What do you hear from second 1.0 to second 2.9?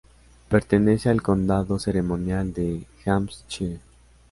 al condado ceremonial de